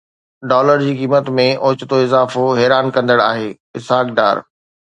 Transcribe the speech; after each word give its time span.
dollar 0.51 0.79
جي 0.83 0.93
قيمت 1.01 1.29
۾ 1.41 1.45
اوچتو 1.67 2.01
اضافو 2.05 2.43
حيران 2.61 2.85
ڪندڙ 2.95 3.17
آهي: 3.29 3.47
اسحاق 3.81 4.05
ڊار 4.21 4.35